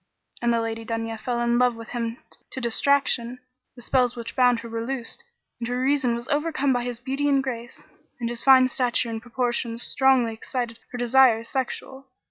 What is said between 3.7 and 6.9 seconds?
the spells which bound her were loosed and her reason was overcome by